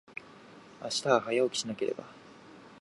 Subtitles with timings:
[0.81, 2.03] 明日は、早起きしなければ。